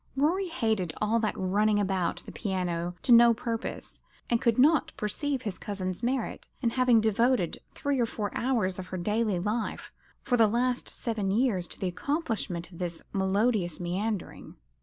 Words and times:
Rorie 0.15 0.47
hated 0.49 0.93
all 0.99 1.19
that 1.19 1.37
running 1.37 1.77
about 1.79 2.23
the 2.25 2.31
piano 2.31 2.95
to 3.03 3.11
no 3.11 3.35
purpose, 3.35 4.01
and 4.31 4.41
could 4.41 4.57
not 4.57 4.91
perceive 4.97 5.43
his 5.43 5.59
cousin's 5.59 6.01
merit 6.01 6.47
in 6.59 6.71
having 6.71 7.01
devoted 7.01 7.59
three 7.75 7.99
or 7.99 8.07
four 8.07 8.35
hours 8.35 8.79
of 8.79 8.87
her 8.87 8.97
daily 8.97 9.37
life 9.37 9.91
for 10.23 10.37
the 10.37 10.47
last 10.47 10.89
seven 10.89 11.29
years 11.29 11.67
to 11.67 11.79
the 11.79 11.87
accomplishment 11.89 12.71
of 12.71 12.79
this 12.79 13.03
melodious 13.13 13.79
meandering. 13.79 14.55